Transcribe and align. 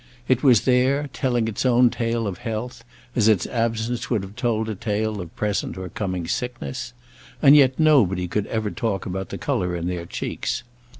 It 0.27 0.41
was 0.41 0.61
there, 0.61 1.11
telling 1.13 1.47
its 1.47 1.63
own 1.63 1.91
tale 1.91 2.25
of 2.25 2.39
health, 2.39 2.83
as 3.15 3.27
its 3.27 3.45
absence 3.45 4.09
would 4.09 4.23
have 4.23 4.35
told 4.35 4.67
a 4.67 4.73
tale 4.73 5.21
of 5.21 5.35
present 5.35 5.77
or 5.77 5.89
coming 5.89 6.27
sickness; 6.27 6.93
and 7.39 7.55
yet 7.55 7.79
nobody 7.79 8.27
could 8.27 8.47
ever 8.47 8.71
talk 8.71 9.05
about 9.05 9.29
the 9.29 9.37
colour 9.37 9.75
in 9.75 9.85
their 9.87 10.07
cheeks. 10.07 10.63